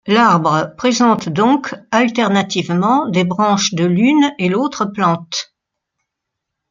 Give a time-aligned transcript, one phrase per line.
[0.07, 5.53] L'arbre présente donc alternativement des branches de l'une et l'autre plantes.